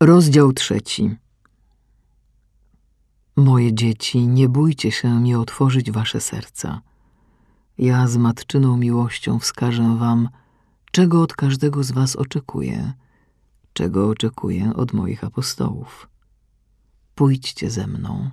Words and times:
Rozdział 0.00 0.52
trzeci. 0.52 1.16
Moje 3.36 3.74
dzieci, 3.74 4.26
nie 4.26 4.48
bójcie 4.48 4.92
się 4.92 5.20
mi 5.20 5.34
otworzyć 5.34 5.90
wasze 5.90 6.20
serca. 6.20 6.80
Ja 7.78 8.08
z 8.08 8.16
matczyną 8.16 8.76
miłością 8.76 9.38
wskażę 9.38 9.96
wam, 9.98 10.28
czego 10.92 11.22
od 11.22 11.34
każdego 11.34 11.82
z 11.82 11.90
was 11.90 12.16
oczekuję, 12.16 12.92
czego 13.72 14.08
oczekuję 14.08 14.72
od 14.76 14.92
moich 14.92 15.24
apostołów. 15.24 16.08
Pójdźcie 17.14 17.70
ze 17.70 17.86
mną. 17.86 18.30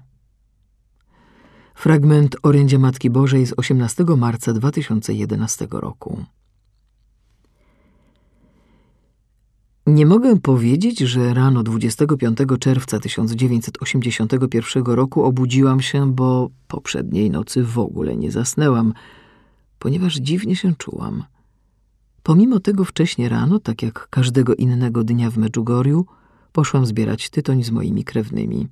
Fragment 1.75 2.35
orędzia 2.43 2.79
Matki 2.79 3.09
Bożej 3.09 3.45
z 3.45 3.53
18 3.57 4.03
marca 4.17 4.53
2011 4.53 5.67
roku. 5.71 6.25
Nie 9.87 10.05
mogę 10.05 10.39
powiedzieć, 10.39 10.99
że 10.99 11.33
rano 11.33 11.63
25 11.63 12.37
czerwca 12.59 12.99
1981 12.99 14.83
roku 14.83 15.23
obudziłam 15.23 15.81
się, 15.81 16.13
bo 16.13 16.49
poprzedniej 16.67 17.31
nocy 17.31 17.63
w 17.63 17.79
ogóle 17.79 18.15
nie 18.15 18.31
zasnęłam, 18.31 18.93
ponieważ 19.79 20.15
dziwnie 20.15 20.55
się 20.55 20.75
czułam. 20.75 21.23
Pomimo 22.23 22.59
tego 22.59 22.85
wcześnie 22.85 23.29
rano, 23.29 23.59
tak 23.59 23.81
jak 23.81 24.07
każdego 24.09 24.55
innego 24.55 25.03
dnia 25.03 25.31
w 25.31 25.37
Medjugorju, 25.37 26.05
poszłam 26.51 26.85
zbierać 26.85 27.29
tytoń 27.29 27.63
z 27.63 27.71
moimi 27.71 28.03
krewnymi. 28.03 28.67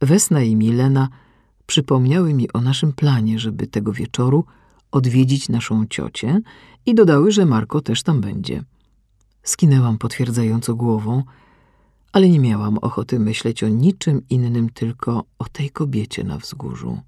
Wesna 0.00 0.42
i 0.42 0.56
Milena 0.56 1.08
przypomniały 1.66 2.34
mi 2.34 2.52
o 2.52 2.60
naszym 2.60 2.92
planie, 2.92 3.38
żeby 3.38 3.66
tego 3.66 3.92
wieczoru 3.92 4.44
odwiedzić 4.90 5.48
naszą 5.48 5.86
ciocię 5.86 6.40
i 6.86 6.94
dodały, 6.94 7.32
że 7.32 7.46
Marko 7.46 7.80
też 7.80 8.02
tam 8.02 8.20
będzie. 8.20 8.64
Skinęłam 9.42 9.98
potwierdzająco 9.98 10.74
głową, 10.74 11.22
ale 12.12 12.28
nie 12.28 12.40
miałam 12.40 12.78
ochoty 12.78 13.18
myśleć 13.18 13.64
o 13.64 13.68
niczym 13.68 14.22
innym, 14.30 14.70
tylko 14.70 15.24
o 15.38 15.44
tej 15.44 15.70
kobiecie 15.70 16.24
na 16.24 16.38
wzgórzu. 16.38 17.00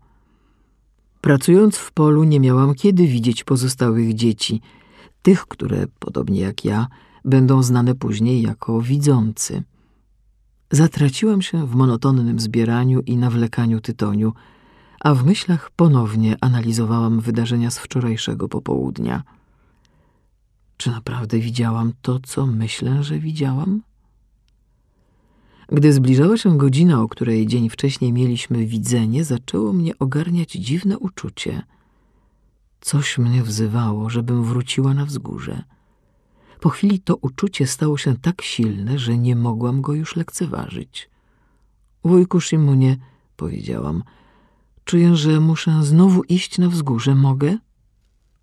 Pracując 1.21 1.77
w 1.77 1.93
polu, 1.93 2.25
nie 2.25 2.41
miałam 2.41 2.75
kiedy 2.75 3.07
widzieć 3.07 3.45
pozostałych 3.45 4.15
dzieci, 4.15 4.61
tych, 5.23 5.47
które, 5.47 5.87
podobnie 5.99 6.41
jak 6.41 6.65
ja, 6.65 6.87
będą 7.25 7.63
znane 7.63 7.95
później 7.95 8.43
jako 8.43 8.81
widzący. 8.81 9.63
Zatraciłam 10.71 11.43
się 11.43 11.67
w 11.67 11.75
monotonnym 11.75 12.41
zbieraniu 12.41 13.01
i 13.01 13.17
nawlekaniu 13.17 13.81
tytoniu, 13.81 14.33
a 15.01 15.15
w 15.15 15.27
myślach 15.27 15.71
ponownie 15.77 16.37
analizowałam 16.41 17.21
wydarzenia 17.21 17.71
z 17.71 17.79
wczorajszego 17.79 18.49
popołudnia. 18.49 19.23
Czy 20.81 20.91
naprawdę 20.91 21.39
widziałam 21.39 21.93
to, 22.03 22.21
co 22.21 22.47
myślę, 22.47 23.03
że 23.03 23.19
widziałam? 23.19 23.83
Gdy 25.69 25.93
zbliżała 25.93 26.37
się 26.37 26.59
godzina, 26.59 27.03
o 27.03 27.09
której 27.09 27.47
dzień 27.47 27.69
wcześniej 27.69 28.13
mieliśmy 28.13 28.67
widzenie, 28.67 29.25
zaczęło 29.25 29.73
mnie 29.73 29.99
ogarniać 29.99 30.53
dziwne 30.53 30.99
uczucie. 30.99 31.63
Coś 32.81 33.19
mnie 33.19 33.43
wzywało, 33.43 34.11
żebym 34.11 34.45
wróciła 34.45 34.95
na 34.95 35.05
wzgórze. 35.05 35.63
Po 36.61 36.69
chwili 36.69 37.01
to 37.01 37.17
uczucie 37.17 37.67
stało 37.67 37.99
się 37.99 38.17
tak 38.17 38.43
silne, 38.43 38.99
że 38.99 39.19
nie 39.19 39.37
mogłam 39.37 39.81
go 39.81 39.95
już 39.95 40.17
lekceważyć. 40.17 41.11
Wujku 42.05 42.41
Szymonie, 42.41 42.97
powiedziałam, 43.37 44.03
czuję, 44.85 45.17
że 45.17 45.41
muszę 45.41 45.83
znowu 45.83 46.23
iść 46.23 46.59
na 46.59 46.69
wzgórze. 46.69 47.15
Mogę? 47.15 47.59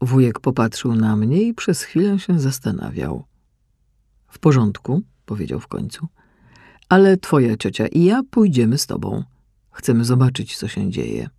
Wujek 0.02 0.40
popatrzył 0.40 0.96
na 0.96 1.16
mnie 1.16 1.44
i 1.44 1.54
przez 1.54 1.82
chwilę 1.82 2.20
się 2.20 2.40
zastanawiał. 2.40 3.26
W 4.28 4.40
porządku, 4.40 5.02
powiedział 5.26 5.60
w 5.60 5.68
końcu, 5.68 6.08
ale 6.90 7.18
twoja 7.18 7.58
ciocia 7.58 7.88
i 7.88 8.04
ja 8.04 8.22
pójdziemy 8.32 8.78
z 8.78 8.86
tobą. 8.86 9.24
Chcemy 9.72 10.06
zobaczyć, 10.06 10.58
co 10.58 10.68
się 10.68 10.92
dzieje. 10.92 11.30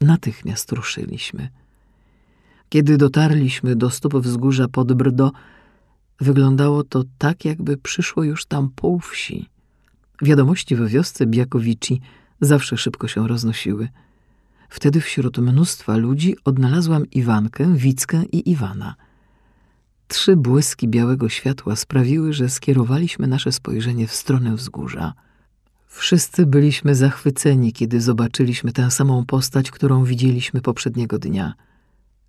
Natychmiast 0.00 0.72
ruszyliśmy. 0.72 1.48
Kiedy 2.68 2.96
dotarliśmy 2.96 3.76
do 3.76 3.90
stóp 3.90 4.16
wzgórza 4.16 4.68
pod 4.68 4.92
Brdo, 4.92 5.32
wyglądało 6.20 6.84
to 6.84 7.04
tak, 7.18 7.44
jakby 7.44 7.76
przyszło 7.76 8.24
już 8.24 8.46
tam 8.46 8.70
pół 8.70 9.00
wsi. 9.00 9.48
Wiadomości 10.22 10.76
we 10.76 10.86
wiosce 10.86 11.26
Biakowici 11.26 12.00
zawsze 12.40 12.76
szybko 12.76 13.08
się 13.08 13.28
roznosiły– 13.28 13.88
Wtedy 14.68 15.00
wśród 15.00 15.38
mnóstwa 15.38 15.96
ludzi 15.96 16.36
odnalazłam 16.44 17.10
Iwankę, 17.10 17.74
Wickę 17.74 18.22
i 18.32 18.50
Iwana. 18.50 18.94
Trzy 20.08 20.36
błyski 20.36 20.88
białego 20.88 21.28
światła 21.28 21.76
sprawiły, 21.76 22.32
że 22.32 22.48
skierowaliśmy 22.48 23.26
nasze 23.26 23.52
spojrzenie 23.52 24.06
w 24.06 24.14
stronę 24.14 24.54
wzgórza. 24.54 25.14
Wszyscy 25.86 26.46
byliśmy 26.46 26.94
zachwyceni, 26.94 27.72
kiedy 27.72 28.00
zobaczyliśmy 28.00 28.72
tę 28.72 28.90
samą 28.90 29.26
postać, 29.26 29.70
którą 29.70 30.04
widzieliśmy 30.04 30.60
poprzedniego 30.60 31.18
dnia. 31.18 31.54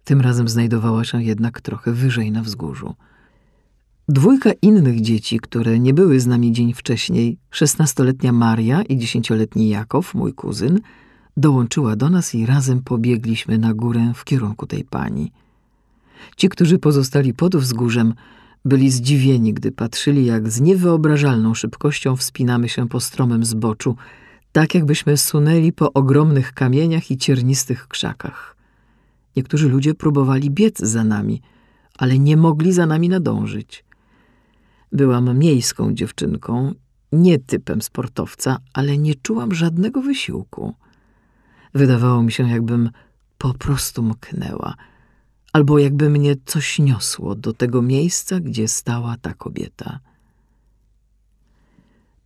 Tym 0.03 0.21
razem 0.21 0.49
znajdowała 0.49 1.03
się 1.03 1.23
jednak 1.23 1.61
trochę 1.61 1.91
wyżej 1.91 2.31
na 2.31 2.43
wzgórzu. 2.43 2.95
Dwójka 4.09 4.51
innych 4.61 5.01
dzieci, 5.01 5.39
które 5.39 5.79
nie 5.79 5.93
były 5.93 6.19
z 6.19 6.27
nami 6.27 6.51
dzień 6.51 6.73
wcześniej, 6.73 7.37
szesnastoletnia 7.51 8.31
Maria 8.31 8.81
i 8.81 8.97
dziesięcioletni 8.97 9.69
Jakow, 9.69 10.13
mój 10.13 10.33
kuzyn, 10.33 10.79
dołączyła 11.39 11.95
do 11.95 12.09
nas 12.09 12.35
i 12.35 12.45
razem 12.45 12.81
pobiegliśmy 12.81 13.57
na 13.57 13.73
górę 13.73 14.11
w 14.15 14.23
kierunku 14.23 14.67
tej 14.67 14.83
pani. 14.83 15.31
Ci, 16.37 16.49
którzy 16.49 16.79
pozostali 16.79 17.33
pod 17.33 17.55
wzgórzem, 17.55 18.13
byli 18.65 18.91
zdziwieni, 18.91 19.53
gdy 19.53 19.71
patrzyli, 19.71 20.25
jak 20.25 20.49
z 20.49 20.61
niewyobrażalną 20.61 21.53
szybkością 21.53 22.15
wspinamy 22.15 22.69
się 22.69 22.89
po 22.89 22.99
stromym 22.99 23.45
zboczu, 23.45 23.95
tak 24.51 24.75
jakbyśmy 24.75 25.17
sunęli 25.17 25.71
po 25.71 25.93
ogromnych 25.93 26.53
kamieniach 26.53 27.11
i 27.11 27.17
ciernistych 27.17 27.87
krzakach. 27.87 28.55
Niektórzy 29.35 29.69
ludzie 29.69 29.93
próbowali 29.93 30.51
biec 30.51 30.79
za 30.79 31.03
nami, 31.03 31.41
ale 31.97 32.19
nie 32.19 32.37
mogli 32.37 32.73
za 32.73 32.85
nami 32.85 33.09
nadążyć. 33.09 33.85
Byłam 34.91 35.37
miejską 35.37 35.93
dziewczynką, 35.93 36.73
nie 37.11 37.39
typem 37.39 37.81
sportowca, 37.81 38.57
ale 38.73 38.97
nie 38.97 39.15
czułam 39.15 39.53
żadnego 39.53 40.01
wysiłku. 40.01 40.75
Wydawało 41.73 42.23
mi 42.23 42.31
się, 42.31 42.49
jakbym 42.49 42.89
po 43.37 43.53
prostu 43.53 44.03
mknęła, 44.03 44.75
albo 45.53 45.79
jakby 45.79 46.09
mnie 46.09 46.35
coś 46.45 46.79
niosło 46.79 47.35
do 47.35 47.53
tego 47.53 47.81
miejsca, 47.81 48.39
gdzie 48.39 48.67
stała 48.67 49.17
ta 49.21 49.33
kobieta. 49.33 49.99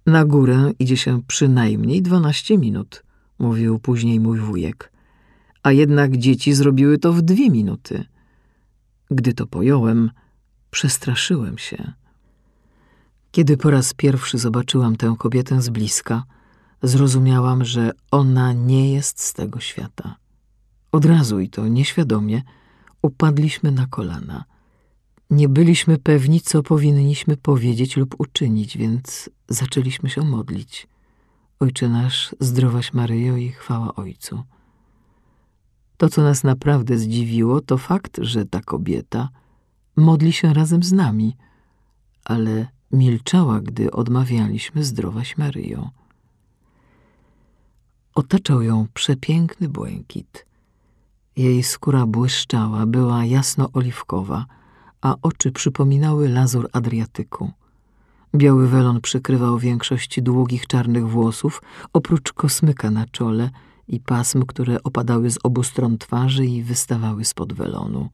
Na 0.06 0.26
górę 0.26 0.72
idzie 0.80 0.98
się 0.98 1.22
przynajmniej 1.28 2.02
dwanaście 2.02 2.58
minut, 2.58 3.04
mówił 3.40 3.80
później 3.80 4.20
mój 4.20 4.40
wujek, 4.40 4.92
a 5.64 5.72
jednak 5.72 6.18
dzieci 6.18 6.54
zrobiły 6.54 6.98
to 6.98 7.14
w 7.14 7.22
dwie 7.22 7.50
minuty. 7.50 8.06
Gdy 9.12 9.34
to 9.34 9.48
pojąłem, 9.48 10.12
przestraszyłem 10.72 11.58
się. 11.58 11.94
Kiedy 13.32 13.58
po 13.58 13.72
raz 13.72 13.94
pierwszy 13.94 14.38
zobaczyłam 14.38 14.96
tę 14.96 15.16
kobietę 15.20 15.62
z 15.62 15.70
bliska, 15.70 16.24
zrozumiałam, 16.84 17.66
że 17.66 17.92
ona 18.12 18.54
nie 18.54 18.94
jest 18.94 19.24
z 19.24 19.34
tego 19.34 19.60
świata. 19.60 20.16
Od 20.92 21.06
razu 21.06 21.40
i 21.40 21.50
to 21.50 21.68
nieświadomie 21.68 22.42
upadliśmy 23.02 23.72
na 23.72 23.88
kolana. 23.88 24.44
Nie 25.30 25.50
byliśmy 25.50 25.98
pewni, 25.98 26.42
co 26.42 26.64
powinniśmy 26.64 27.38
powiedzieć 27.38 27.98
lub 27.98 28.16
uczynić, 28.18 28.78
więc 28.78 29.30
zaczęliśmy 29.50 30.10
się 30.10 30.22
modlić. 30.22 30.88
Ojcze 31.60 31.90
nasz, 31.90 32.36
zdrowaś 32.40 32.94
Maryjo 32.94 33.38
i 33.38 33.50
chwała 33.50 33.96
Ojcu. 33.96 34.44
To, 35.98 36.10
co 36.10 36.24
nas 36.24 36.44
naprawdę 36.44 36.98
zdziwiło, 36.98 37.62
to 37.62 37.78
fakt, 37.78 38.18
że 38.22 38.46
ta 38.46 38.62
kobieta 38.62 39.30
modli 39.96 40.34
się 40.34 40.54
razem 40.54 40.84
z 40.84 40.92
nami, 40.92 41.38
ale 42.26 42.68
milczała, 42.92 43.62
gdy 43.62 43.92
odmawialiśmy 43.92 44.84
zdrowaś 44.84 45.38
Maryjo. 45.38 45.90
Otaczał 48.16 48.62
ją 48.62 48.88
przepiękny 48.94 49.70
błękit. 49.70 50.46
Jej 51.36 51.64
skóra 51.64 52.06
błyszczała, 52.06 52.86
była 52.86 53.26
jasno-oliwkowa, 53.26 54.46
a 55.02 55.16
oczy 55.22 55.52
przypominały 55.52 56.30
lazur 56.30 56.70
Adriatyku. 56.72 57.52
Biały 58.36 58.68
welon 58.68 59.02
przykrywał 59.02 59.58
większość 59.58 60.22
długich 60.22 60.68
czarnych 60.68 61.10
włosów, 61.10 61.62
oprócz 61.94 62.34
kosmyka 62.34 62.92
na 62.92 63.06
czole 63.06 63.50
i 63.88 64.00
pasm, 64.00 64.46
które 64.46 64.84
opadały 64.84 65.32
z 65.32 65.40
obu 65.44 65.64
stron 65.64 65.98
twarzy 65.98 66.46
i 66.46 66.64
wystawały 66.64 67.26
spod 67.26 67.54
welonu. 67.54 68.10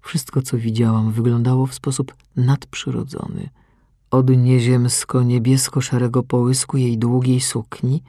Wszystko, 0.00 0.42
co 0.42 0.58
widziałam, 0.58 1.12
wyglądało 1.12 1.66
w 1.66 1.74
sposób 1.74 2.14
nadprzyrodzony. 2.36 3.48
Od 4.10 4.30
nieziemsko-niebiesko-szarego 4.30 6.22
połysku 6.22 6.76
jej 6.76 6.98
długiej 6.98 7.40
sukni– 7.40 8.02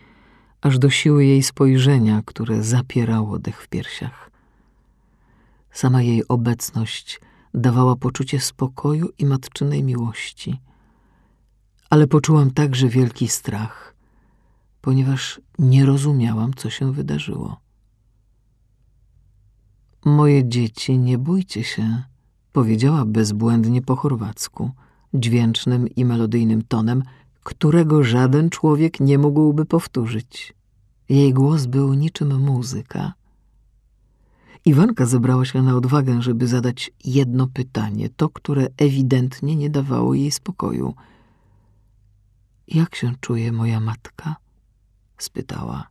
aż 0.62 0.80
do 0.80 0.90
siły 0.90 1.26
jej 1.26 1.44
spojrzenia, 1.44 2.22
które 2.26 2.64
zapierało 2.64 3.40
dech 3.40 3.62
w 3.62 3.68
piersiach. 3.68 4.32
Sama 5.72 6.02
jej 6.02 6.28
obecność 6.28 7.22
dawała 7.54 7.96
poczucie 7.96 8.40
spokoju 8.40 9.10
i 9.18 9.26
matczynej 9.26 9.84
miłości. 9.84 10.60
ale 11.90 12.08
poczułam 12.08 12.52
także 12.52 12.88
wielki 12.88 13.28
strach, 13.28 13.96
ponieważ 14.82 15.42
nie 15.60 15.86
rozumiałam, 15.86 16.54
co 16.54 16.70
się 16.70 16.94
wydarzyło. 16.94 17.60
Moje 20.06 20.50
dzieci, 20.50 20.98
nie 20.98 21.18
bójcie 21.18 21.64
się, 21.64 22.04
powiedziała 22.52 23.06
bezbłędnie 23.06 23.82
po 23.82 23.96
chorwacku, 23.96 24.72
dźwięcznym 25.14 25.88
i 25.88 26.06
melodyjnym 26.06 26.62
tonem, 26.62 27.04
którego 27.50 28.04
żaden 28.04 28.50
człowiek 28.50 29.00
nie 29.00 29.18
mógłby 29.18 29.66
powtórzyć. 29.66 30.54
Jej 31.10 31.34
głos 31.34 31.66
był 31.66 31.94
niczym 31.94 32.40
muzyka. 32.40 33.14
Iwanka 34.66 35.06
zebrała 35.06 35.46
się 35.46 35.62
na 35.62 35.76
odwagę, 35.76 36.22
żeby 36.22 36.48
zadać 36.48 36.92
jedno 37.06 37.48
pytanie, 37.48 38.10
to, 38.10 38.30
które 38.30 38.68
ewidentnie 38.78 39.56
nie 39.56 39.70
dawało 39.70 40.14
jej 40.14 40.32
spokoju. 40.32 40.94
Jak 42.68 42.96
się 42.96 43.14
czuje 43.22 43.52
moja 43.52 43.80
matka? 43.80 44.36
spytała. 45.18 45.88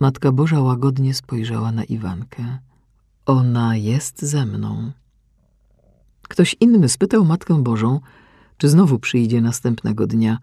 Matka 0.00 0.32
Boża 0.32 0.60
łagodnie 0.60 1.14
spojrzała 1.14 1.72
na 1.72 1.84
Iwankę. 1.84 2.58
Ona 3.26 3.76
jest 3.76 4.22
ze 4.22 4.46
mną. 4.46 4.92
Ktoś 6.22 6.56
inny 6.60 6.88
spytał 6.88 7.24
Matkę 7.24 7.62
Bożą, 7.62 8.00
czy 8.58 8.68
znowu 8.68 8.98
przyjdzie 8.98 9.40
następnego 9.40 10.06
dnia, 10.06 10.38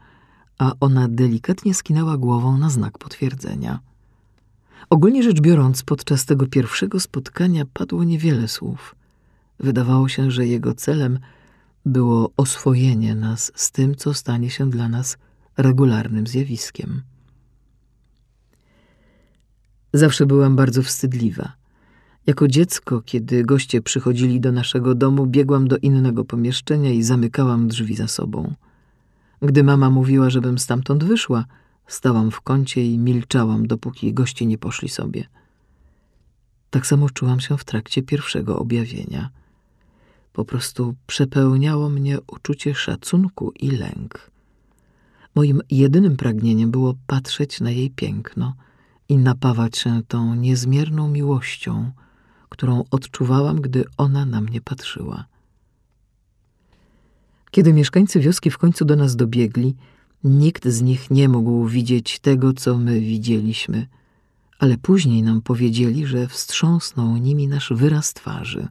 a 0.58 0.74
ona 0.80 1.08
delikatnie 1.08 1.74
skinęła 1.74 2.18
głową 2.18 2.58
na 2.58 2.70
znak 2.70 2.98
potwierdzenia. 2.98 3.80
Ogólnie 4.90 5.24
rzecz 5.24 5.42
biorąc, 5.42 5.84
podczas 5.84 6.26
tego 6.26 6.48
pierwszego 6.48 7.00
spotkania 7.00 7.66
padło 7.74 8.04
niewiele 8.04 8.48
słów. 8.48 8.96
Wydawało 9.60 10.10
się, 10.10 10.32
że 10.32 10.48
jego 10.48 10.74
celem 10.74 11.20
było 11.86 12.32
oswojenie 12.38 13.16
nas 13.16 13.52
z 13.56 13.72
tym, 13.72 13.96
co 13.96 14.14
stanie 14.14 14.50
się 14.50 14.70
dla 14.70 14.90
nas 14.90 15.18
regularnym 15.58 16.28
zjawiskiem. 16.28 17.02
Zawsze 19.94 20.26
byłam 20.26 20.56
bardzo 20.56 20.84
wstydliwa. 20.84 21.63
Jako 22.28 22.48
dziecko, 22.48 23.02
kiedy 23.02 23.44
goście 23.44 23.82
przychodzili 23.82 24.40
do 24.40 24.52
naszego 24.52 24.96
domu, 24.96 25.26
biegłam 25.26 25.68
do 25.68 25.78
innego 25.78 26.26
pomieszczenia 26.26 26.92
i 26.92 27.04
zamykałam 27.04 27.68
drzwi 27.68 27.96
za 27.96 28.08
sobą. 28.08 28.54
Gdy 29.42 29.64
mama 29.64 29.90
mówiła, 29.90 30.30
żebym 30.30 30.58
stamtąd 30.58 31.04
wyszła, 31.04 31.46
stałam 31.88 32.32
w 32.32 32.42
kącie 32.42 32.86
i 32.86 32.98
milczałam, 32.98 33.68
dopóki 33.68 34.14
goście 34.14 34.46
nie 34.46 34.58
poszli 34.58 34.90
sobie. 34.90 35.24
Tak 36.70 36.88
samo 36.88 37.10
czułam 37.10 37.40
się 37.40 37.58
w 37.58 37.64
trakcie 37.64 38.04
pierwszego 38.04 38.60
objawienia. 38.60 39.30
Po 40.34 40.46
prostu 40.46 40.96
przepełniało 41.08 41.90
mnie 41.90 42.18
uczucie 42.28 42.76
szacunku 42.76 43.52
i 43.60 43.72
lęk. 43.72 44.32
Moim 45.36 45.62
jedynym 45.70 46.18
pragnieniem 46.18 46.72
było 46.72 46.96
patrzeć 47.08 47.62
na 47.62 47.72
jej 47.72 47.92
piękno 47.92 48.54
i 49.10 49.18
napawać 49.18 49.78
się 49.78 50.02
tą 50.08 50.36
niezmierną 50.36 51.08
miłością, 51.08 51.92
którą 52.54 52.84
odczuwałam, 52.92 53.62
gdy 53.62 53.86
ona 53.98 54.26
na 54.26 54.42
mnie 54.42 54.62
patrzyła. 54.62 55.26
Kiedy 57.52 57.74
mieszkańcy 57.74 58.20
wioski 58.20 58.52
w 58.52 58.58
końcu 58.58 58.86
do 58.86 58.96
nas 58.96 59.16
dobiegli, 59.16 59.76
nikt 60.24 60.68
z 60.68 60.82
nich 60.82 61.12
nie 61.12 61.30
mógł 61.30 61.68
widzieć 61.68 62.20
tego, 62.20 62.54
co 62.54 62.78
my 62.78 63.00
widzieliśmy, 63.00 63.88
ale 64.60 64.78
później 64.78 65.24
nam 65.24 65.42
powiedzieli, 65.42 66.06
że 66.08 66.28
wstrząsnął 66.28 67.18
nimi 67.18 67.48
nasz 67.48 67.74
wyraz 67.76 68.14
twarzy. 68.14 68.68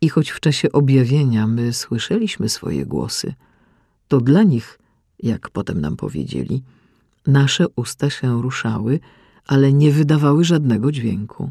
I 0.00 0.08
choć 0.08 0.30
w 0.30 0.40
czasie 0.40 0.72
objawienia 0.72 1.46
my 1.46 1.72
słyszeliśmy 1.72 2.48
swoje 2.48 2.86
głosy, 2.86 3.34
to 4.08 4.20
dla 4.20 4.42
nich, 4.42 4.78
jak 5.18 5.50
potem 5.50 5.80
nam 5.80 5.96
powiedzieli, 5.96 6.62
nasze 7.26 7.68
usta 7.68 8.10
się 8.10 8.42
ruszały, 8.42 9.00
ale 9.46 9.72
nie 9.72 9.90
wydawały 9.90 10.44
żadnego 10.44 10.92
dźwięku. 10.92 11.50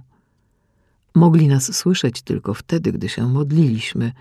Mogli 1.20 1.48
nas 1.48 1.76
słyszeć 1.76 2.22
tylko 2.22 2.54
wtedy, 2.54 2.92
gdy 2.92 3.10
się 3.10 3.28
modliliśmy, 3.28 4.12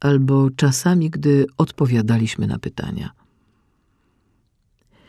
albo 0.00 0.50
czasami, 0.50 1.10
gdy 1.10 1.46
odpowiadaliśmy 1.56 2.46
na 2.46 2.58
pytania. 2.58 3.10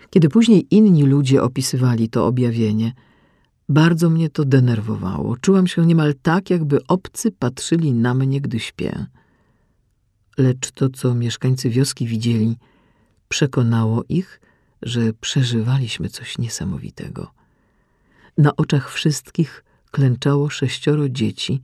Kiedy 0.10 0.30
później 0.30 0.68
inni 0.72 1.04
ludzie 1.04 1.44
opisywali 1.44 2.10
to 2.10 2.26
objawienie, 2.26 2.94
bardzo 3.70 4.10
mnie 4.10 4.30
to 4.30 4.46
denerwowało. 4.46 5.38
Czułam 5.38 5.68
się 5.68 5.86
niemal 5.86 6.14
tak, 6.22 6.50
jakby 6.50 6.88
obcy 6.88 7.32
patrzyli 7.32 7.94
na 7.94 8.14
mnie, 8.14 8.42
gdy 8.42 8.60
śpię. 8.60 9.06
Lecz 10.38 10.72
to, 10.72 10.90
co 10.90 11.16
mieszkańcy 11.16 11.70
wioski 11.70 12.08
widzieli, 12.08 12.58
przekonało 13.28 14.04
ich, 14.10 14.42
że 14.82 15.14
przeżywaliśmy 15.14 16.10
coś 16.10 16.38
niesamowitego. 16.38 17.32
Na 18.38 18.56
oczach 18.56 18.92
wszystkich 18.92 19.64
klęczało 19.92 20.50
sześcioro 20.50 21.10
dzieci, 21.10 21.62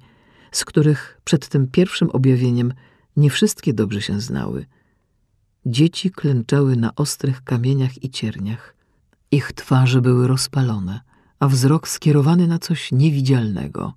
z 0.51 0.65
których 0.65 1.21
przed 1.23 1.47
tym 1.47 1.67
pierwszym 1.67 2.09
objawieniem 2.09 2.73
nie 3.17 3.29
wszystkie 3.29 3.73
dobrze 3.73 4.01
się 4.01 4.21
znały. 4.21 4.65
Dzieci 5.65 6.11
klęczały 6.11 6.75
na 6.75 6.95
ostrych 6.95 7.43
kamieniach 7.43 8.03
i 8.03 8.09
cierniach. 8.09 8.75
Ich 9.31 9.53
twarze 9.53 10.01
były 10.01 10.27
rozpalone, 10.27 11.01
a 11.39 11.47
wzrok 11.47 11.87
skierowany 11.87 12.47
na 12.47 12.59
coś 12.59 12.91
niewidzialnego. 12.91 13.93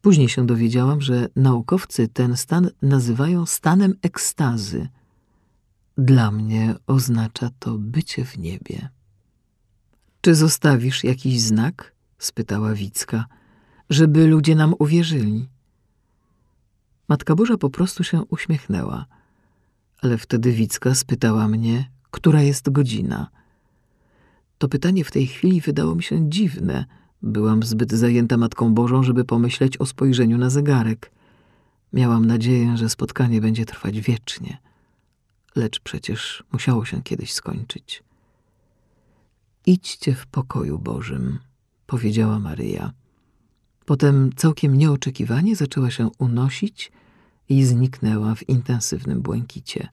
Później 0.00 0.28
się 0.28 0.46
dowiedziałam, 0.46 1.00
że 1.00 1.28
naukowcy 1.36 2.08
ten 2.08 2.36
stan 2.36 2.70
nazywają 2.82 3.46
stanem 3.46 3.94
ekstazy. 4.02 4.88
Dla 5.98 6.30
mnie 6.30 6.74
oznacza 6.86 7.50
to 7.58 7.78
bycie 7.78 8.24
w 8.24 8.38
niebie. 8.38 8.88
Czy 10.20 10.34
zostawisz 10.34 11.04
jakiś 11.04 11.40
znak? 11.40 11.93
Spytała 12.24 12.74
Wicka, 12.74 13.26
żeby 13.90 14.26
ludzie 14.26 14.54
nam 14.54 14.74
uwierzyli. 14.78 15.48
Matka 17.08 17.34
Boża 17.34 17.56
po 17.56 17.70
prostu 17.70 18.04
się 18.04 18.22
uśmiechnęła, 18.24 19.06
ale 20.02 20.18
wtedy 20.18 20.52
Wicka 20.52 20.94
spytała 20.94 21.48
mnie, 21.48 21.90
która 22.10 22.42
jest 22.42 22.70
godzina. 22.70 23.30
To 24.58 24.68
pytanie 24.68 25.04
w 25.04 25.10
tej 25.10 25.26
chwili 25.26 25.60
wydało 25.60 25.94
mi 25.94 26.02
się 26.02 26.30
dziwne. 26.30 26.84
Byłam 27.22 27.62
zbyt 27.62 27.92
zajęta 27.92 28.36
Matką 28.36 28.74
Bożą, 28.74 29.02
żeby 29.02 29.24
pomyśleć 29.24 29.76
o 29.80 29.86
spojrzeniu 29.86 30.38
na 30.38 30.50
zegarek. 30.50 31.10
Miałam 31.92 32.26
nadzieję, 32.26 32.76
że 32.76 32.88
spotkanie 32.88 33.40
będzie 33.40 33.66
trwać 33.66 34.00
wiecznie, 34.00 34.58
lecz 35.56 35.80
przecież 35.80 36.44
musiało 36.52 36.84
się 36.84 37.02
kiedyś 37.02 37.32
skończyć. 37.32 38.02
Idźcie 39.66 40.14
w 40.14 40.26
pokoju 40.26 40.78
Bożym 40.78 41.38
powiedziała 41.86 42.38
Maryja. 42.38 42.92
Potem 43.86 44.30
całkiem 44.36 44.78
nieoczekiwanie 44.78 45.56
zaczęła 45.56 45.90
się 45.90 46.10
unosić 46.18 46.92
i 47.48 47.64
zniknęła 47.64 48.34
w 48.34 48.48
intensywnym 48.48 49.22
błękicie. 49.22 49.88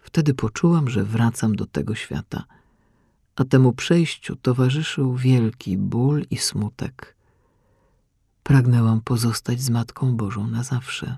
Wtedy 0.00 0.34
poczułam, 0.34 0.90
że 0.90 1.04
wracam 1.04 1.56
do 1.56 1.66
tego 1.66 1.94
świata, 1.94 2.44
a 3.36 3.44
temu 3.44 3.72
przejściu 3.72 4.36
towarzyszył 4.36 5.16
wielki 5.16 5.78
ból 5.78 6.24
i 6.30 6.36
smutek. 6.36 7.16
Pragnęłam 8.42 9.00
pozostać 9.00 9.60
z 9.60 9.70
Matką 9.70 10.16
Bożą 10.16 10.46
na 10.46 10.62
zawsze. 10.62 11.16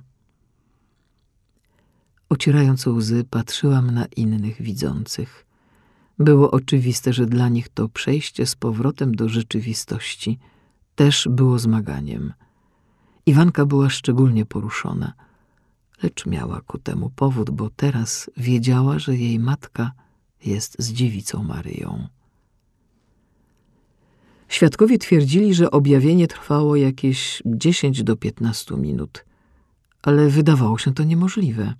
Ocierając 2.28 2.86
łzy, 2.86 3.24
patrzyłam 3.30 3.90
na 3.90 4.06
innych 4.06 4.62
widzących. 4.62 5.45
Było 6.18 6.50
oczywiste, 6.50 7.12
że 7.12 7.26
dla 7.26 7.48
nich 7.48 7.68
to 7.68 7.88
przejście 7.88 8.46
z 8.46 8.54
powrotem 8.54 9.14
do 9.14 9.28
rzeczywistości 9.28 10.38
też 10.94 11.28
było 11.30 11.58
zmaganiem. 11.58 12.32
Iwanka 13.26 13.66
była 13.66 13.90
szczególnie 13.90 14.46
poruszona, 14.46 15.12
lecz 16.02 16.26
miała 16.26 16.60
ku 16.60 16.78
temu 16.78 17.10
powód, 17.10 17.50
bo 17.50 17.70
teraz 17.70 18.30
wiedziała, 18.36 18.98
że 18.98 19.16
jej 19.16 19.38
matka 19.38 19.92
jest 20.44 20.76
z 20.78 20.92
dziewicą 20.92 21.42
Maryją. 21.42 22.08
Świadkowie 24.48 24.98
twierdzili, 24.98 25.54
że 25.54 25.70
objawienie 25.70 26.28
trwało 26.28 26.76
jakieś 26.76 27.42
10 27.46 28.02
do 28.02 28.16
15 28.16 28.76
minut, 28.76 29.24
ale 30.02 30.28
wydawało 30.28 30.78
się 30.78 30.94
to 30.94 31.04
niemożliwe. 31.04 31.74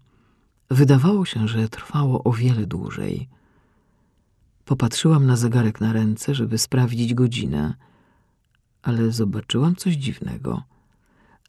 Wydawało 0.71 1.25
się, 1.25 1.49
że 1.49 1.69
trwało 1.69 2.25
o 2.25 2.33
wiele 2.33 2.67
dłużej. 2.67 3.29
Popatrzyłam 4.67 5.27
na 5.27 5.37
zegarek 5.37 5.81
na 5.81 5.93
ręce, 5.93 6.35
żeby 6.35 6.59
sprawdzić 6.59 7.15
godzinę, 7.15 7.75
ale 8.83 9.11
zobaczyłam 9.13 9.77
coś 9.77 9.95
dziwnego. 9.95 10.63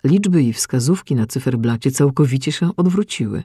Liczby 0.03 0.43
i 0.43 0.53
wskazówki 0.53 1.15
na 1.15 1.27
cyferblacie 1.27 1.91
całkowicie 1.91 2.51
się 2.51 2.75
odwróciły. 2.75 3.43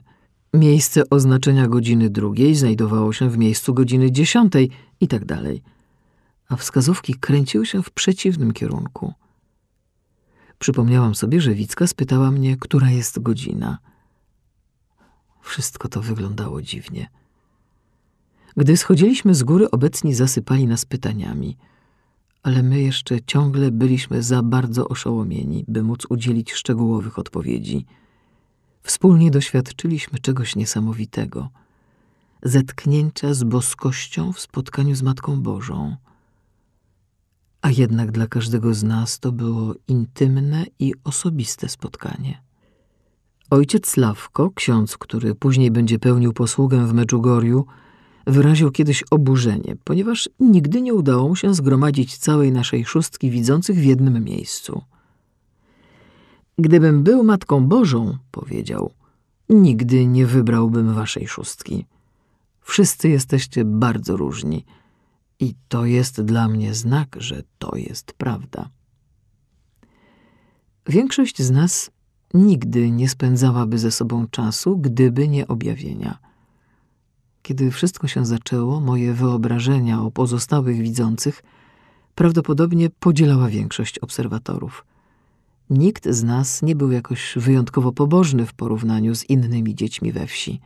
Miejsce 0.53 1.09
oznaczenia 1.09 1.67
godziny 1.67 2.09
drugiej 2.09 2.55
znajdowało 2.55 3.13
się 3.13 3.29
w 3.29 3.37
miejscu 3.37 3.73
godziny 3.73 4.11
dziesiątej 4.11 4.69
i 4.99 5.07
tak 5.07 5.25
dalej, 5.25 5.61
a 6.49 6.55
wskazówki 6.55 7.15
kręciły 7.15 7.65
się 7.65 7.83
w 7.83 7.91
przeciwnym 7.91 8.51
kierunku. 8.51 9.13
Przypomniałam 10.59 11.15
sobie, 11.15 11.41
że 11.41 11.53
Wicka 11.53 11.87
spytała 11.87 12.31
mnie, 12.31 12.57
która 12.57 12.91
jest 12.91 13.19
godzina. 13.19 13.77
Wszystko 15.41 15.87
to 15.87 16.01
wyglądało 16.01 16.61
dziwnie. 16.61 17.22
Gdy 18.57 18.77
schodziliśmy 18.77 19.35
z 19.35 19.43
góry, 19.43 19.71
obecni 19.71 20.13
zasypali 20.13 20.67
nas 20.67 20.85
pytaniami, 20.85 21.57
ale 22.43 22.63
my 22.63 22.81
jeszcze 22.81 23.21
ciągle 23.21 23.71
byliśmy 23.71 24.23
za 24.23 24.43
bardzo 24.43 24.87
oszołomieni, 24.87 25.65
by 25.67 25.83
móc 25.83 26.05
udzielić 26.09 26.53
szczegółowych 26.53 27.19
odpowiedzi. 27.19 27.85
Wspólnie 28.83 29.31
doświadczyliśmy 29.31 30.19
czegoś 30.19 30.55
niesamowitego 30.55 31.49
zetknięcia 32.43 33.33
z 33.33 33.43
boskością 33.43 34.33
w 34.33 34.39
spotkaniu 34.39 34.95
z 34.95 35.01
Matką 35.01 35.41
Bożą. 35.41 35.95
A 37.61 37.69
jednak 37.69 38.11
dla 38.11 38.27
każdego 38.27 38.73
z 38.73 38.83
nas 38.83 39.19
to 39.19 39.31
było 39.31 39.75
intymne 39.87 40.65
i 40.79 40.93
osobiste 41.03 41.69
spotkanie. 41.69 42.41
Ojciec 43.49 43.87
Sławko, 43.87 44.51
ksiądz, 44.51 44.97
który 44.97 45.35
później 45.35 45.71
będzie 45.71 45.99
pełnił 45.99 46.33
posługę 46.33 46.87
w 46.87 46.93
Medjugorju, 46.93 47.65
wyraził 48.27 48.71
kiedyś 48.71 49.03
oburzenie, 49.11 49.75
ponieważ 49.83 50.29
nigdy 50.39 50.81
nie 50.81 50.93
udało 50.93 51.27
mu 51.27 51.35
się 51.35 51.53
zgromadzić 51.53 52.17
całej 52.17 52.51
naszej 52.51 52.85
szóstki 52.85 53.29
widzących 53.29 53.77
w 53.77 53.83
jednym 53.83 54.23
miejscu. 54.23 54.81
Gdybym 56.57 57.03
był 57.03 57.23
Matką 57.23 57.67
Bożą, 57.67 58.17
powiedział, 58.31 58.91
nigdy 59.49 60.05
nie 60.05 60.25
wybrałbym 60.25 60.93
waszej 60.93 61.27
szóstki. 61.27 61.85
Wszyscy 62.61 63.09
jesteście 63.09 63.65
bardzo 63.65 64.17
różni 64.17 64.65
i 65.39 65.55
to 65.67 65.85
jest 65.85 66.21
dla 66.21 66.47
mnie 66.47 66.73
znak, 66.73 67.15
że 67.19 67.43
to 67.59 67.75
jest 67.75 68.13
prawda. 68.13 68.69
Większość 70.87 71.41
z 71.41 71.51
nas 71.51 71.91
nigdy 72.33 72.91
nie 72.91 73.09
spędzałaby 73.09 73.77
ze 73.77 73.91
sobą 73.91 74.27
czasu, 74.27 74.77
gdyby 74.77 75.27
nie 75.27 75.47
objawienia. 75.47 76.19
Kiedy 77.43 77.71
wszystko 77.71 78.07
się 78.07 78.25
zaczęło, 78.25 78.79
moje 78.79 79.13
wyobrażenia 79.13 80.01
o 80.01 80.11
pozostałych 80.11 80.81
widzących 80.81 81.43
prawdopodobnie 82.15 82.89
podzielała 82.89 83.49
większość 83.49 83.99
obserwatorów. 83.99 84.85
Nikt 85.69 86.09
z 86.09 86.23
nas 86.23 86.61
nie 86.61 86.75
był 86.75 86.91
jakoś 86.91 87.33
wyjątkowo 87.35 87.91
pobożny 87.91 88.45
w 88.45 88.53
porównaniu 88.53 89.15
z 89.15 89.29
innymi 89.29 89.75
dziećmi 89.75 90.11
we 90.11 90.27
wsi, 90.27 90.59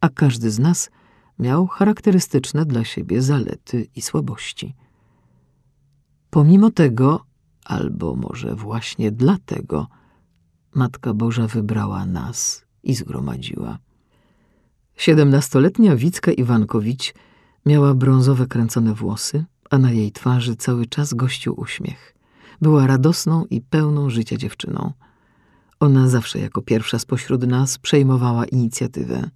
a 0.00 0.08
każdy 0.08 0.50
z 0.50 0.58
nas 0.58 0.90
miał 1.38 1.66
charakterystyczne 1.66 2.66
dla 2.66 2.84
siebie 2.84 3.22
zalety 3.22 3.86
i 3.96 4.02
słabości. 4.02 4.74
Pomimo 6.30 6.70
tego, 6.70 7.24
albo 7.64 8.16
może 8.16 8.54
właśnie 8.54 9.12
dlatego, 9.12 9.86
Matka 10.74 11.14
Boża 11.14 11.46
wybrała 11.46 12.06
nas 12.06 12.64
i 12.82 12.94
zgromadziła. 12.94 13.78
Siedemnastoletnia 14.96 15.96
Wicka 15.96 16.32
Iwankowicz 16.32 17.14
miała 17.66 17.94
brązowe 17.94 18.46
kręcone 18.46 18.94
włosy, 18.94 19.44
a 19.70 19.78
na 19.78 19.92
jej 19.92 20.12
twarzy 20.12 20.56
cały 20.56 20.86
czas 20.86 21.14
gościł 21.14 21.60
uśmiech. 21.60 22.14
Była 22.60 22.86
radosną 22.86 23.44
i 23.44 23.60
pełną 23.60 24.10
życia 24.10 24.36
dziewczyną. 24.36 24.92
Ona 25.80 26.08
zawsze 26.08 26.38
jako 26.38 26.62
pierwsza 26.62 26.98
spośród 26.98 27.46
nas 27.46 27.78
przejmowała 27.78 28.44
inicjatywę. 28.44 29.30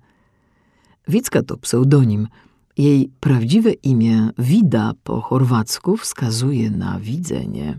Wicka 1.09 1.43
to 1.43 1.57
pseudonim. 1.57 2.29
Jej 2.77 3.11
prawdziwe 3.21 3.73
imię 3.73 4.31
Wida 4.39 4.93
po 5.03 5.21
chorwacku 5.21 5.97
wskazuje 5.97 6.71
na 6.71 7.01
widzenie. 7.01 7.79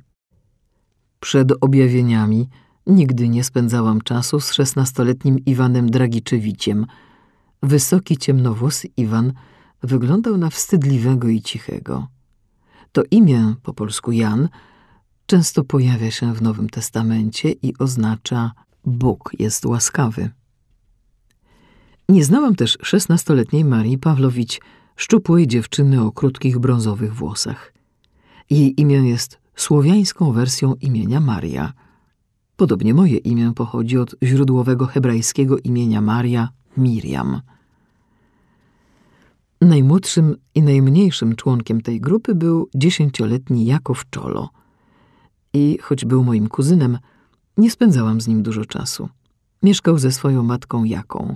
Przed 1.19 1.51
objawieniami 1.62 2.50
nigdy 2.88 3.29
nie 3.29 3.43
spędzałam 3.43 4.01
czasu 4.01 4.39
z 4.39 4.53
szesnastoletnim 4.53 5.46
Iwanem 5.46 5.91
Dragiczewiciem– 5.91 6.86
Wysoki, 7.63 8.17
ciemnowłosy 8.17 8.87
Iwan 8.97 9.33
wyglądał 9.83 10.37
na 10.37 10.49
wstydliwego 10.49 11.27
i 11.27 11.41
cichego. 11.41 12.07
To 12.91 13.03
imię, 13.11 13.55
po 13.63 13.73
polsku 13.73 14.11
Jan, 14.11 14.49
często 15.25 15.63
pojawia 15.63 16.11
się 16.11 16.33
w 16.33 16.41
Nowym 16.41 16.69
Testamencie 16.69 17.51
i 17.51 17.73
oznacza 17.79 18.51
Bóg 18.85 19.31
jest 19.39 19.65
łaskawy. 19.65 20.29
Nie 22.09 22.23
znałam 22.23 22.55
też 22.55 22.77
szesnastoletniej 22.81 23.65
Marii 23.65 23.97
Pawlowicz, 23.97 24.59
szczupłej 24.95 25.47
dziewczyny 25.47 26.03
o 26.03 26.11
krótkich 26.11 26.59
brązowych 26.59 27.15
włosach. 27.15 27.73
Jej 28.49 28.81
imię 28.81 28.95
jest 28.95 29.39
słowiańską 29.55 30.31
wersją 30.31 30.75
imienia 30.81 31.19
Maria. 31.19 31.73
Podobnie 32.55 32.93
moje 32.93 33.17
imię 33.17 33.51
pochodzi 33.55 33.97
od 33.97 34.15
źródłowego 34.23 34.85
hebrajskiego 34.85 35.57
imienia 35.57 36.01
Maria, 36.01 36.49
Miriam. 36.77 37.41
Najmłodszym 39.62 40.36
i 40.55 40.62
najmniejszym 40.62 41.36
członkiem 41.36 41.81
tej 41.81 42.01
grupy 42.01 42.36
był 42.36 42.69
dziesięcioletni 42.75 43.65
Jakow 43.65 44.10
Czolo. 44.10 44.50
I 45.53 45.77
choć 45.81 46.05
był 46.05 46.24
moim 46.24 46.48
kuzynem, 46.48 46.98
nie 47.57 47.72
spędzałam 47.72 48.22
z 48.22 48.27
nim 48.27 48.43
dużo 48.43 48.65
czasu. 48.65 49.10
Mieszkał 49.63 49.98
ze 49.98 50.12
swoją 50.12 50.43
matką 50.43 50.84
Jaką. 50.84 51.36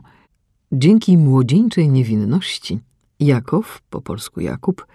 Dzięki 0.71 1.17
młodzieńczej 1.17 1.89
niewinności 1.89 2.79
Jakow, 3.19 3.81
po 3.89 4.01
polsku 4.01 4.41
Jakub, 4.41 4.85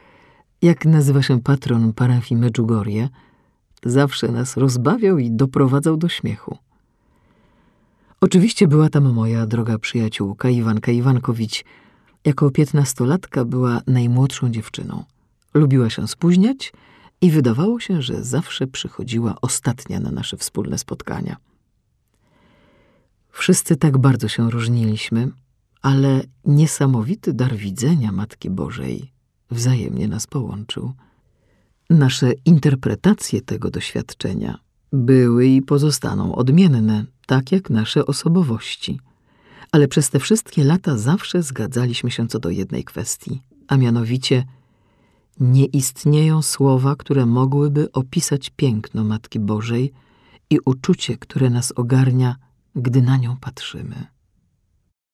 jak 0.63 0.85
nazywa 0.85 1.23
się 1.23 1.41
patron 1.41 1.93
parafii 1.93 2.41
Medjugorje, 2.41 3.09
zawsze 3.85 4.29
nas 4.29 4.57
rozbawiał 4.57 5.19
i 5.19 5.31
doprowadzał 5.31 5.97
do 5.97 6.09
śmiechu. 6.09 6.59
Oczywiście 8.27 8.69
była 8.69 8.89
tam 8.89 9.13
moja 9.13 9.47
droga 9.47 9.79
przyjaciółka 9.79 10.51
Iwanka 10.51 10.93
Iwankowicz. 10.93 11.65
Jako 12.25 12.51
piętnastolatka 12.51 13.45
była 13.45 13.81
najmłodszą 13.87 14.51
dziewczyną. 14.51 15.05
Lubiła 15.55 15.91
się 15.91 16.09
spóźniać 16.09 16.73
i 17.21 17.31
wydawało 17.31 17.81
się, 17.81 18.03
że 18.03 18.25
zawsze 18.25 18.67
przychodziła 18.67 19.35
ostatnia 19.43 20.01
na 20.01 20.11
nasze 20.11 20.37
wspólne 20.37 20.79
spotkania. 20.79 21.37
Wszyscy 23.31 23.77
tak 23.77 23.99
bardzo 23.99 24.29
się 24.29 24.51
różniliśmy, 24.51 25.29
ale 25.83 26.23
niesamowity 26.45 27.33
dar 27.33 27.57
widzenia 27.57 28.13
Matki 28.13 28.51
Bożej 28.51 29.13
wzajemnie 29.51 30.09
nas 30.09 30.27
połączył. 30.27 30.93
Nasze 31.91 32.33
interpretacje 32.45 33.41
tego 33.41 33.71
doświadczenia 33.71 34.59
były 34.93 35.47
i 35.47 35.63
pozostaną 35.63 36.35
odmienne, 36.35 37.05
tak 37.27 37.53
jak 37.53 37.71
nasze 37.71 38.07
osobowości. 38.07 39.01
Ale 39.73 39.89
przez 39.89 40.11
te 40.11 40.21
wszystkie 40.21 40.65
lata 40.65 40.99
zawsze 40.99 41.43
zgadzaliśmy 41.43 42.11
się 42.11 42.29
co 42.29 42.39
do 42.39 42.51
jednej 42.51 42.85
kwestii, 42.85 43.43
a 43.69 43.77
mianowicie 43.77 44.45
nie 45.41 45.65
istnieją 45.65 46.43
słowa, 46.43 46.97
które 46.97 47.27
mogłyby 47.27 47.93
opisać 47.93 48.51
piękno 48.57 49.05
Matki 49.05 49.41
Bożej 49.41 49.93
i 50.51 50.59
uczucie, 50.65 51.17
które 51.17 51.51
nas 51.51 51.73
ogarnia, 51.77 52.37
gdy 52.77 53.03
na 53.03 53.17
nią 53.17 53.37
patrzymy. 53.41 54.16